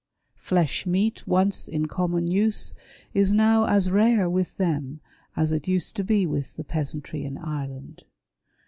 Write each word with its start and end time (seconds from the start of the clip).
Flesh 0.39 0.87
meat, 0.87 1.27
once 1.27 1.67
in 1.67 1.85
common 1.85 2.25
use, 2.25 2.73
is 3.13 3.31
now 3.33 3.65
as 3.65 3.91
rare 3.91 4.27
with 4.27 4.57
them, 4.57 4.99
as 5.35 5.51
it 5.53 5.67
used 5.67 5.95
to 5.95 6.03
be 6.03 6.25
with 6.25 6.55
the 6.55 6.63
peasantry 6.63 7.23
in 7.23 7.37
Ireland. 7.37 8.05